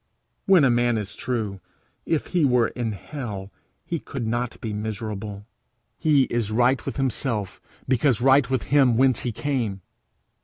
[0.47, 1.59] When a man is true,
[2.07, 3.51] if he were in hell
[3.85, 5.45] he could not be miserable.
[5.99, 9.81] He is right with himself because right with him whence he came.